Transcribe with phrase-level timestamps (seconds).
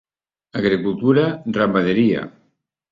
[0.61, 1.27] Agricultura,
[1.61, 2.29] ramaderia.